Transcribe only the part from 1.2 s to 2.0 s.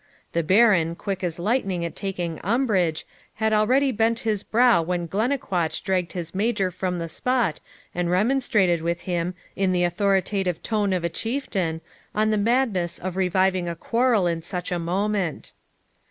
as lightning at